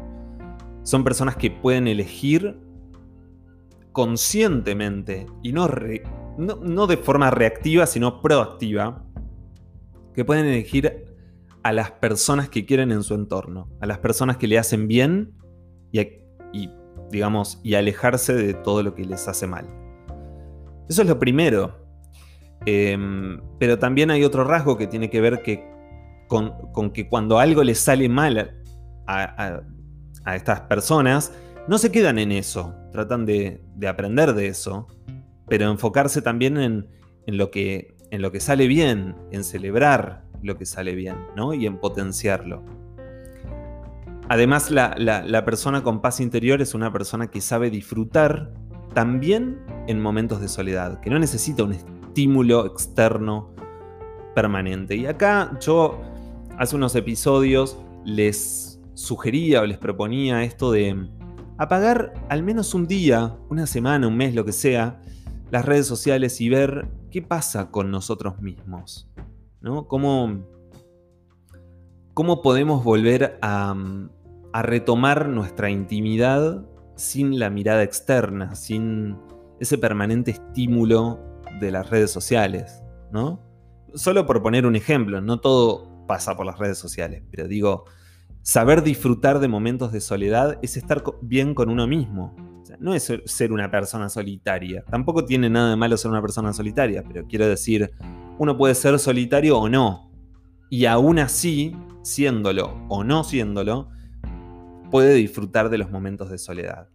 son 0.83 1.05
personas 1.05 1.37
que 1.37 1.51
pueden 1.51 1.89
elegir 1.89 2.59
conscientemente 3.93 5.27
y 5.43 5.53
no, 5.53 5.69
no, 6.39 6.87
de 6.87 6.97
forma 6.97 7.31
reactiva, 7.31 7.87
sino 7.87 8.21
proactiva, 8.21 9.05
que 10.15 10.25
pueden 10.25 10.47
elegir 10.47 11.10
a 11.63 11.73
las 11.73 11.91
personas 11.93 12.49
que 12.49 12.65
quieren 12.65 12.91
en 12.93 13.03
su 13.03 13.15
entorno, 13.15 13.69
a 13.81 13.87
las 13.87 13.99
personas 13.99 14.37
que 14.37 14.47
le 14.47 14.59
hacen 14.59 14.89
bien 14.89 15.35
y, 15.93 16.71
digamos, 17.11 17.61
y 17.63 17.75
alejarse 17.75 18.35
de 18.35 18.55
todo 18.55 18.83
lo 18.83 18.95
que 18.95 19.05
les 19.05 19.29
hace 19.29 19.47
mal. 19.47 19.67
Eso 20.89 21.03
es 21.03 21.09
lo 21.09 21.19
primero. 21.19 21.79
Em, 22.67 23.41
pero 23.59 23.79
también 23.79 24.11
hay 24.11 24.25
otro 24.25 24.45
rasgo 24.45 24.77
que 24.77 24.87
tiene 24.87 25.09
que 25.09 25.21
ver 25.21 25.43
que 25.43 25.67
con, 26.29 26.93
que 26.93 27.09
cuando 27.09 27.39
algo 27.39 27.65
les 27.65 27.81
sale 27.81 28.09
mal 28.09 28.63
a, 29.07 29.63
estas 30.35 30.61
personas, 30.63 31.33
no 31.67 31.79
se 31.79 31.91
quedan 31.91 32.19
en 32.19 32.31
eso, 32.31 32.75
tratan 32.93 33.27
de, 33.27 33.61
aprender 33.89 34.35
de 34.35 34.47
eso, 34.47 34.87
pero 35.49 35.71
enfocarse 35.71 36.23
también 36.23 36.57
en, 36.59 36.87
lo 37.27 37.51
que, 37.51 37.97
en 38.11 38.23
lo 38.23 38.31
que 38.31 38.39
sale 38.39 38.69
bien, 38.69 39.17
en 39.33 39.43
celebrar 39.43 40.30
lo 40.43 40.57
que 40.57 40.67
sale 40.67 40.95
bien, 40.95 41.17
¿no? 41.37 41.55
Y 41.55 41.67
en 41.67 41.79
potenciarlo. 41.79 42.65
Además, 44.29 44.71
la, 44.71 44.95
la, 44.97 45.45
persona 45.45 45.83
con 45.83 46.01
paz 46.01 46.21
interior 46.21 46.63
es 46.63 46.75
una 46.75 46.93
persona 46.93 47.27
que 47.29 47.41
sabe 47.41 47.69
disfrutar 47.69 48.53
también 48.95 49.59
en 49.89 50.01
momentos 50.01 50.41
de 50.41 50.49
soledad, 50.49 51.01
que 51.01 51.11
no 51.11 51.19
necesita 51.19 51.65
un 51.65 51.73
estímulo 51.73 52.65
externo 52.65 53.53
permanente. 54.35 54.95
Y 54.95 55.07
acá 55.07 55.59
yo 55.61 56.01
hace 56.59 56.77
unos 56.77 56.95
episodios 56.95 57.77
les 58.05 58.81
sugería 58.95 59.63
o 59.63 59.67
les 59.67 59.79
proponía 59.79 60.45
esto 60.45 60.71
de 60.71 61.09
apagar 61.59 62.15
al 62.29 62.43
menos 62.43 62.73
un 62.75 62.87
día, 62.87 63.37
una 63.49 63.67
semana, 63.67 64.07
un 64.07 64.17
mes, 64.17 64.35
lo 64.35 64.45
que 64.45 64.53
sea, 64.53 65.03
las 65.51 65.65
redes 65.65 65.87
sociales 65.87 66.41
y 66.41 66.49
ver 66.49 66.89
qué 67.11 67.23
pasa 67.23 67.71
con 67.71 67.91
nosotros 67.91 68.41
mismos. 68.41 69.11
¿No? 69.61 69.87
¿Cómo, 69.87 70.45
cómo 72.15 72.43
podemos 72.43 72.85
volver 72.85 73.39
a, 73.43 73.75
a 74.53 74.63
retomar 74.63 75.29
nuestra 75.29 75.71
intimidad 75.71 76.65
sin 76.97 77.39
la 77.39 77.51
mirada 77.51 77.83
externa, 77.83 78.55
sin 78.55 79.17
ese 79.59 79.79
permanente 79.79 80.31
estímulo 80.33 81.19
de 81.61 81.71
las 81.71 81.91
redes 81.91 82.11
sociales, 82.11 82.83
¿no? 83.11 83.51
solo 83.95 84.27
por 84.27 84.43
poner 84.43 84.67
un 84.67 84.77
ejemplo, 84.77 85.21
no 85.21 85.41
todo 85.41 86.07
pasa 86.07 86.37
por 86.37 86.47
las 86.47 86.59
redes 86.59 86.79
sociales, 86.79 87.23
pero 87.31 87.47
digo, 87.47 87.85
saber 88.43 88.83
disfrutar 88.83 89.39
de 89.39 89.49
momentos 89.49 89.93
de 89.93 90.01
soledad 90.01 90.59
es 90.63 90.77
estar 90.77 91.03
bien 91.23 91.55
con 91.55 91.69
uno 91.69 91.87
mismo. 91.87 92.35
no 92.79 92.95
es 92.95 93.13
ser 93.25 93.53
una 93.53 93.71
persona 93.71 94.09
solitaria. 94.09 94.85
Tampoco 94.89 95.25
tiene 95.25 95.51
nada 95.51 95.71
de 95.71 95.77
malo 95.77 95.97
ser 95.97 96.11
una 96.11 96.23
persona 96.23 96.53
solitaria, 96.53 97.03
pero 97.07 97.27
quiero 97.27 97.47
decir, 97.49 97.91
uno 98.41 98.57
puede 98.57 98.75
ser 98.75 98.99
solitario 98.99 99.59
o 99.59 99.69
no. 99.69 100.11
Y 100.71 100.87
aún 100.87 101.19
así, 101.19 101.77
siéndolo 102.01 102.75
o 102.89 103.05
no 103.05 103.23
siéndolo, 103.23 103.91
puede 104.91 105.13
disfrutar 105.13 105.69
de 105.69 105.77
los 105.77 105.91
momentos 105.91 106.31
de 106.31 106.39
soledad. 106.39 106.89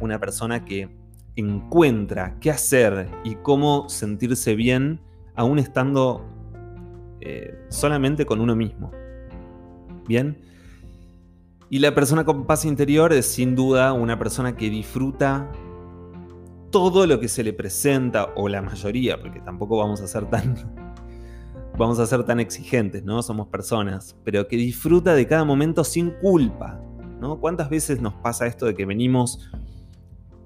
Una 0.00 0.18
persona 0.18 0.64
que 0.64 0.90
encuentra 1.36 2.40
qué 2.40 2.50
hacer 2.50 3.08
y 3.22 3.36
cómo 3.36 3.88
sentirse 3.88 4.56
bien 4.56 5.00
aún 5.36 5.60
estando 5.60 6.26
eh, 7.20 7.56
solamente 7.68 8.26
con 8.26 8.40
uno 8.40 8.56
mismo. 8.56 8.90
Bien. 10.08 10.36
Y 11.70 11.78
la 11.78 11.94
persona 11.94 12.24
con 12.24 12.44
paz 12.44 12.64
interior 12.64 13.12
es 13.12 13.26
sin 13.26 13.54
duda 13.54 13.92
una 13.92 14.18
persona 14.18 14.56
que 14.56 14.68
disfruta 14.68 15.48
todo 16.72 17.06
lo 17.06 17.20
que 17.20 17.28
se 17.28 17.44
le 17.44 17.52
presenta, 17.52 18.32
o 18.34 18.48
la 18.48 18.62
mayoría, 18.62 19.20
porque 19.20 19.38
tampoco 19.38 19.78
vamos 19.78 20.00
a 20.00 20.08
ser 20.08 20.28
tan. 20.28 20.87
Vamos 21.78 22.00
a 22.00 22.06
ser 22.06 22.24
tan 22.24 22.40
exigentes, 22.40 23.04
¿no? 23.04 23.22
Somos 23.22 23.46
personas, 23.46 24.16
pero 24.24 24.48
que 24.48 24.56
disfruta 24.56 25.14
de 25.14 25.28
cada 25.28 25.44
momento 25.44 25.84
sin 25.84 26.10
culpa, 26.10 26.82
¿no? 27.20 27.38
¿Cuántas 27.38 27.70
veces 27.70 28.00
nos 28.00 28.14
pasa 28.14 28.48
esto 28.48 28.66
de 28.66 28.74
que 28.74 28.84
venimos 28.84 29.48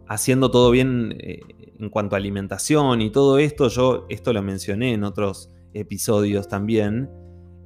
haciendo 0.07 0.51
todo 0.51 0.71
bien 0.71 1.17
eh, 1.19 1.41
en 1.79 1.89
cuanto 1.89 2.17
a 2.17 2.19
alimentación 2.19 3.01
y 3.01 3.09
todo 3.09 3.39
esto? 3.39 3.69
Yo 3.69 4.05
esto 4.11 4.35
lo 4.35 4.43
mencioné 4.43 4.93
en 4.93 5.05
otros 5.05 5.51
episodios 5.73 6.49
también. 6.49 7.09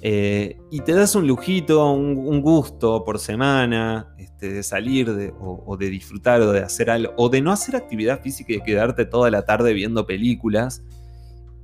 Eh, 0.01 0.59
y 0.71 0.83
te 0.83 0.93
das 0.93 1.17
un 1.17 1.27
lujito, 1.27 1.91
un, 1.91 2.41
gusto 2.43 3.03
por 3.03 3.19
semana 3.19 4.15
este, 4.17 4.53
de 4.53 4.63
salir 4.63 5.11
o, 5.41 5.77
de 5.77 5.91
disfrutar 5.91 6.41
o 6.43 6.53
de 6.53 6.61
hacer 6.61 6.89
algo, 6.89 7.13
o 7.17 7.29
de 7.29 7.41
no 7.41 7.51
hacer 7.51 7.75
actividad 7.75 8.21
física 8.21 8.53
y 8.53 8.61
quedarte 8.61 9.07
toda 9.07 9.29
la 9.29 9.45
tarde 9.45 9.73
viendo 9.73 10.07
películas. 10.07 10.85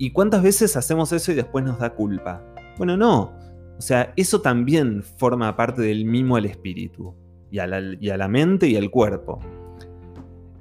¿Y 0.02 0.10
cuántas 0.10 0.42
veces 0.42 0.76
hacemos 0.76 1.12
eso 1.12 1.30
y 1.30 1.36
después 1.36 1.64
nos 1.64 1.78
da 1.78 1.94
culpa? 1.94 2.44
Bueno, 2.76 2.96
no. 2.96 3.38
O 3.78 3.80
sea, 3.80 4.12
eso 4.16 4.40
también 4.40 5.04
forma 5.04 5.56
parte 5.56 5.80
del 5.80 6.06
mimo 6.06 6.34
al 6.34 6.44
espíritu, 6.44 7.14
y 7.52 7.60
a 7.60 7.68
la, 7.68 8.26
mente 8.26 8.66
y 8.66 8.74
al 8.74 8.90
cuerpo. 8.90 9.38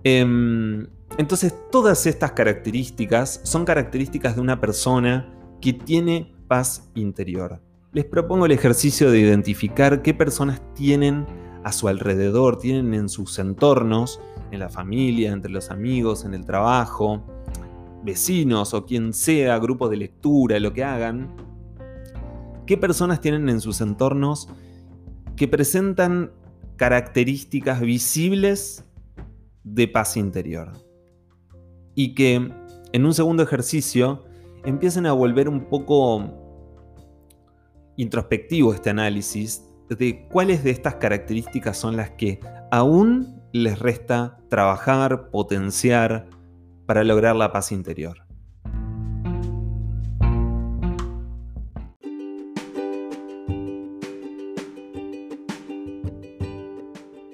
Em, 0.03 0.85
entonces, 1.17 1.55
todas 1.71 2.05
estas 2.05 2.33
características 2.33 3.41
son 3.43 3.65
características 3.65 4.35
de 4.35 4.41
una 4.41 4.61
persona 4.61 5.33
que 5.59 5.73
tiene 5.73 6.35
paz 6.47 6.91
interior. 6.93 7.63
Les 7.93 8.05
propongo 8.05 8.45
el 8.45 8.51
ejercicio 8.51 9.09
de 9.09 9.21
identificar 9.21 10.03
qué 10.03 10.13
personas 10.13 10.61
tienen 10.75 11.25
a 11.63 11.71
su 11.71 11.87
alrededor, 11.87 12.59
tienen 12.59 12.93
en 12.93 13.09
sus 13.09 13.39
entornos, 13.39 14.21
en 14.51 14.59
la 14.59 14.69
familia, 14.69 15.31
entre 15.31 15.51
los 15.51 15.71
amigos, 15.71 16.25
en 16.25 16.35
el 16.35 16.45
trabajo, 16.45 17.23
vecinos 18.03 18.73
o 18.73 18.85
quien 18.85 19.13
sea, 19.13 19.57
grupos 19.59 19.89
de 19.89 19.97
lectura, 19.97 20.59
lo 20.59 20.73
que 20.73 20.83
hagan, 20.83 21.35
qué 22.65 22.77
personas 22.77 23.21
tienen 23.21 23.49
en 23.49 23.61
sus 23.61 23.81
entornos 23.81 24.49
que 25.35 25.47
presentan 25.47 26.31
características 26.75 27.81
visibles 27.81 28.85
de 29.63 29.87
paz 29.87 30.17
interior. 30.17 30.71
Y 31.95 32.15
que 32.15 32.51
en 32.93 33.05
un 33.05 33.13
segundo 33.13 33.43
ejercicio 33.43 34.23
empiecen 34.63 35.05
a 35.05 35.13
volver 35.13 35.49
un 35.49 35.65
poco 35.65 36.41
introspectivo 37.97 38.73
este 38.73 38.89
análisis 38.89 39.63
de 39.89 40.27
cuáles 40.29 40.63
de 40.63 40.71
estas 40.71 40.95
características 40.95 41.77
son 41.77 41.97
las 41.97 42.11
que 42.11 42.39
aún 42.71 43.41
les 43.51 43.77
resta 43.79 44.37
trabajar, 44.49 45.29
potenciar 45.29 46.29
para 46.91 47.05
lograr 47.05 47.37
la 47.37 47.53
paz 47.53 47.71
interior. 47.71 48.17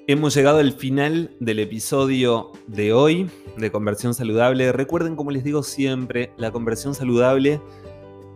Hemos 0.05 0.35
llegado 0.35 0.59
al 0.59 0.73
final 0.73 1.35
del 1.39 1.57
episodio 1.57 2.51
de 2.67 2.93
hoy 2.93 3.31
de 3.57 3.71
Conversión 3.71 4.13
Saludable. 4.13 4.71
Recuerden, 4.71 5.15
como 5.15 5.31
les 5.31 5.43
digo 5.43 5.63
siempre, 5.63 6.31
la 6.37 6.51
conversión 6.51 6.93
saludable 6.93 7.59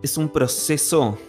es 0.01 0.17
un 0.17 0.27
proceso 0.27 1.19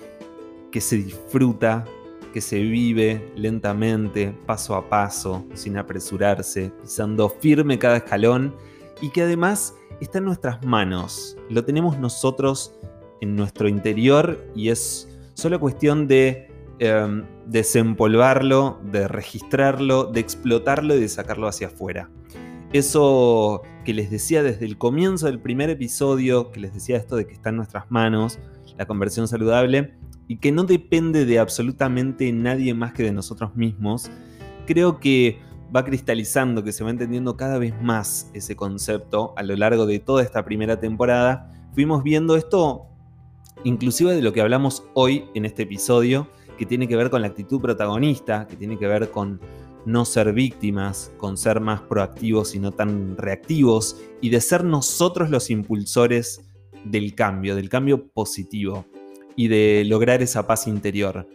que 0.70 0.80
se 0.80 0.96
disfruta, 0.96 1.84
que 2.32 2.40
se 2.40 2.60
vive 2.60 3.30
lentamente, 3.36 4.34
paso 4.46 4.74
a 4.74 4.88
paso, 4.88 5.44
sin 5.52 5.76
apresurarse, 5.76 6.72
pisando 6.80 7.28
firme 7.28 7.78
cada 7.78 7.98
escalón 7.98 8.54
y 9.02 9.10
que 9.10 9.22
además 9.22 9.74
está 10.00 10.18
en 10.18 10.24
nuestras 10.24 10.64
manos. 10.64 11.36
Lo 11.50 11.64
tenemos 11.64 11.98
nosotros 11.98 12.74
en 13.20 13.36
nuestro 13.36 13.68
interior 13.68 14.42
y 14.54 14.70
es 14.70 15.08
solo 15.34 15.60
cuestión 15.60 16.08
de 16.08 16.52
Em, 16.84 17.22
desempolvarlo, 17.46 18.80
de 18.90 19.06
registrarlo, 19.06 20.06
de 20.06 20.18
explotarlo 20.18 20.96
y 20.96 21.00
de 21.00 21.08
sacarlo 21.08 21.46
hacia 21.46 21.68
afuera. 21.68 22.10
Eso 22.72 23.62
que 23.84 23.94
les 23.94 24.10
decía 24.10 24.42
desde 24.42 24.66
el 24.66 24.78
comienzo 24.78 25.26
del 25.26 25.38
primer 25.38 25.70
episodio, 25.70 26.50
que 26.50 26.58
les 26.58 26.74
decía 26.74 26.96
esto 26.96 27.14
de 27.14 27.28
que 27.28 27.34
está 27.34 27.50
en 27.50 27.56
nuestras 27.58 27.88
manos, 27.88 28.40
la 28.76 28.86
conversión 28.86 29.28
saludable, 29.28 29.94
y 30.26 30.38
que 30.38 30.50
no 30.50 30.64
depende 30.64 31.24
de 31.24 31.38
absolutamente 31.38 32.32
nadie 32.32 32.74
más 32.74 32.92
que 32.94 33.04
de 33.04 33.12
nosotros 33.12 33.54
mismos, 33.54 34.10
creo 34.66 34.98
que 34.98 35.38
va 35.74 35.84
cristalizando, 35.84 36.62
que 36.62 36.72
se 36.72 36.84
va 36.84 36.90
entendiendo 36.90 37.36
cada 37.36 37.58
vez 37.58 37.74
más 37.80 38.30
ese 38.34 38.56
concepto 38.56 39.32
a 39.36 39.42
lo 39.42 39.56
largo 39.56 39.86
de 39.86 39.98
toda 39.98 40.22
esta 40.22 40.44
primera 40.44 40.78
temporada. 40.78 41.50
Fuimos 41.74 42.02
viendo 42.02 42.36
esto 42.36 42.86
inclusive 43.64 44.14
de 44.14 44.22
lo 44.22 44.32
que 44.32 44.40
hablamos 44.40 44.84
hoy 44.94 45.24
en 45.34 45.44
este 45.44 45.62
episodio, 45.62 46.28
que 46.58 46.66
tiene 46.66 46.88
que 46.88 46.96
ver 46.96 47.10
con 47.10 47.22
la 47.22 47.28
actitud 47.28 47.60
protagonista, 47.60 48.46
que 48.46 48.56
tiene 48.56 48.78
que 48.78 48.86
ver 48.86 49.10
con 49.10 49.40
no 49.84 50.04
ser 50.04 50.32
víctimas, 50.32 51.12
con 51.16 51.36
ser 51.36 51.60
más 51.60 51.80
proactivos 51.80 52.54
y 52.54 52.58
no 52.58 52.72
tan 52.72 53.16
reactivos, 53.16 54.00
y 54.20 54.30
de 54.30 54.40
ser 54.40 54.64
nosotros 54.64 55.30
los 55.30 55.50
impulsores 55.50 56.48
del 56.84 57.14
cambio, 57.14 57.56
del 57.56 57.68
cambio 57.68 58.08
positivo, 58.08 58.84
y 59.34 59.48
de 59.48 59.84
lograr 59.86 60.22
esa 60.22 60.46
paz 60.46 60.66
interior. 60.66 61.26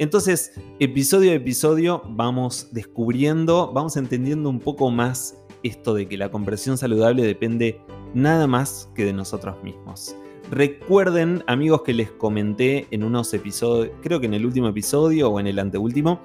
Entonces, 0.00 0.52
episodio 0.78 1.30
a 1.32 1.34
episodio 1.34 2.02
vamos 2.08 2.68
descubriendo, 2.72 3.70
vamos 3.70 3.98
entendiendo 3.98 4.48
un 4.48 4.58
poco 4.58 4.90
más 4.90 5.36
esto 5.62 5.92
de 5.92 6.08
que 6.08 6.16
la 6.16 6.30
conversión 6.30 6.78
saludable 6.78 7.22
depende 7.22 7.82
nada 8.14 8.46
más 8.46 8.90
que 8.94 9.04
de 9.04 9.12
nosotros 9.12 9.62
mismos. 9.62 10.16
Recuerden, 10.50 11.44
amigos, 11.46 11.82
que 11.82 11.92
les 11.92 12.10
comenté 12.12 12.86
en 12.90 13.04
unos 13.04 13.34
episodios, 13.34 13.94
creo 14.00 14.20
que 14.20 14.24
en 14.24 14.32
el 14.32 14.46
último 14.46 14.68
episodio 14.68 15.28
o 15.28 15.38
en 15.38 15.48
el 15.48 15.58
anteúltimo, 15.58 16.18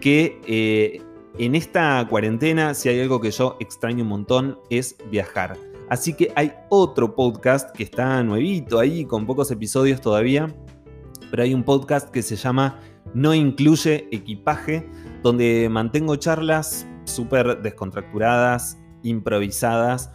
que 0.00 0.40
eh, 0.48 1.00
en 1.38 1.54
esta 1.54 2.04
cuarentena, 2.10 2.74
si 2.74 2.88
hay 2.88 3.02
algo 3.02 3.20
que 3.20 3.30
yo 3.30 3.56
extraño 3.60 4.02
un 4.02 4.08
montón, 4.08 4.58
es 4.68 4.96
viajar. 5.12 5.56
Así 5.88 6.14
que 6.14 6.32
hay 6.34 6.54
otro 6.70 7.14
podcast 7.14 7.70
que 7.70 7.84
está 7.84 8.20
nuevito 8.24 8.80
ahí, 8.80 9.04
con 9.04 9.26
pocos 9.26 9.48
episodios 9.52 10.00
todavía, 10.00 10.52
pero 11.30 11.44
hay 11.44 11.54
un 11.54 11.62
podcast 11.62 12.10
que 12.10 12.20
se 12.20 12.34
llama 12.34 12.80
No 13.14 13.34
incluye 13.34 14.08
equipaje, 14.10 14.88
donde 15.22 15.68
mantengo 15.70 16.16
charlas 16.16 16.86
súper 17.04 17.60
descontracturadas, 17.62 18.78
improvisadas, 19.02 20.10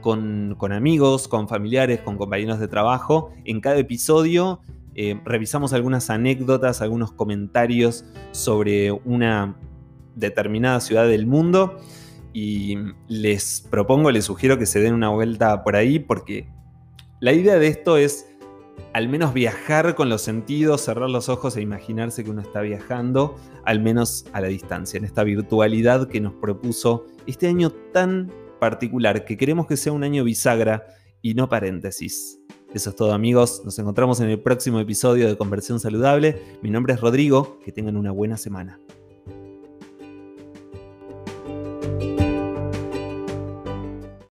con, 0.00 0.72
amigos, 0.72 1.28
con 1.28 1.48
familiares, 1.48 2.00
con 2.00 2.16
compañeros 2.16 2.58
de 2.58 2.68
trabajo. 2.68 3.32
En 3.44 3.60
cada 3.60 3.78
episodio 3.78 4.60
eh, 4.94 5.20
revisamos 5.24 5.72
algunas 5.72 6.10
anécdotas, 6.10 6.80
algunos 6.80 7.12
comentarios 7.12 8.04
sobre 8.32 8.92
una 8.92 9.56
determinada 10.16 10.80
ciudad 10.80 11.06
del 11.06 11.26
mundo 11.26 11.78
y 12.32 12.76
les 13.08 13.66
propongo, 13.70 14.10
les 14.10 14.24
sugiero 14.24 14.58
que 14.58 14.66
se 14.66 14.80
den 14.80 14.94
una 14.94 15.08
vuelta 15.08 15.62
por 15.62 15.76
ahí 15.76 15.98
porque 15.98 16.48
la 17.20 17.32
idea 17.32 17.58
de 17.58 17.68
esto 17.68 17.96
es 17.96 18.29
al 18.92 19.08
menos 19.08 19.34
viajar 19.34 19.94
con 19.94 20.08
los 20.08 20.22
sentidos, 20.22 20.82
cerrar 20.82 21.10
los 21.10 21.28
ojos 21.28 21.56
e 21.56 21.62
imaginarse 21.62 22.24
que 22.24 22.30
uno 22.30 22.40
está 22.40 22.60
viajando, 22.60 23.36
al 23.64 23.80
menos 23.80 24.26
a 24.32 24.40
la 24.40 24.48
distancia, 24.48 24.98
en 24.98 25.04
esta 25.04 25.24
virtualidad 25.24 26.08
que 26.08 26.20
nos 26.20 26.34
propuso 26.34 27.06
este 27.26 27.48
año 27.48 27.70
tan 27.70 28.30
particular, 28.58 29.24
que 29.24 29.36
queremos 29.36 29.66
que 29.66 29.76
sea 29.76 29.92
un 29.92 30.04
año 30.04 30.24
bisagra 30.24 30.86
y 31.22 31.34
no 31.34 31.48
paréntesis. 31.48 32.38
Eso 32.72 32.90
es 32.90 32.96
todo 32.96 33.12
amigos, 33.12 33.62
nos 33.64 33.78
encontramos 33.78 34.20
en 34.20 34.30
el 34.30 34.40
próximo 34.40 34.78
episodio 34.78 35.26
de 35.26 35.36
Conversión 35.36 35.80
Saludable. 35.80 36.40
Mi 36.62 36.70
nombre 36.70 36.94
es 36.94 37.00
Rodrigo, 37.00 37.58
que 37.64 37.72
tengan 37.72 37.96
una 37.96 38.12
buena 38.12 38.36
semana. 38.36 38.78